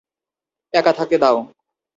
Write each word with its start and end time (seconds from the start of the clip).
একা 0.73 0.91
থাকতে 0.93 1.17
দাও। 1.17 1.37